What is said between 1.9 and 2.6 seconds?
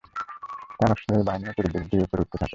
দিয়ে উপরে উঠতে থাকে।